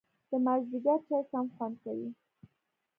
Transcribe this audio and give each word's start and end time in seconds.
د 0.29 0.31
مازیګر 0.45 0.99
چای 1.07 1.23
سم 1.31 1.45
خوند 1.55 1.75
کوي 1.83 2.09